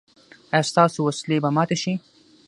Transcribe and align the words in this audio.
ایا 0.53 0.67
ستاسو 0.71 0.99
وسلې 1.07 1.37
به 1.43 1.49
ماتې 1.55 1.77
شي؟ 1.81 1.93